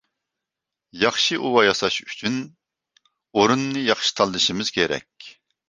[0.99, 2.39] -ياخشى ئۇۋا ياساش ئۈچۈن
[3.21, 5.33] ئورۇننى ياخشى تاللىشىمىز كېرەك.